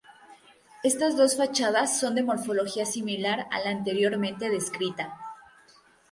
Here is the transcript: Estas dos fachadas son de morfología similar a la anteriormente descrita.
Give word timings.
Estas 0.83 1.15
dos 1.15 1.37
fachadas 1.37 1.99
son 1.99 2.15
de 2.15 2.23
morfología 2.23 2.87
similar 2.87 3.45
a 3.51 3.59
la 3.59 3.69
anteriormente 3.69 4.49
descrita. 4.49 5.15